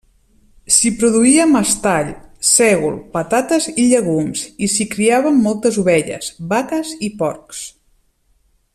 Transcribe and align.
S'hi 0.75 0.91
produïa 1.01 1.43
mestall, 1.49 2.09
sègol, 2.53 2.95
patates 3.17 3.69
i 3.85 3.87
llegums, 3.91 4.47
i 4.69 4.73
s'hi 4.77 4.89
criaven 4.97 5.39
moltes 5.45 5.81
ovelles, 5.85 6.35
vaques 6.55 6.97
i 7.11 7.15
porcs. 7.23 7.65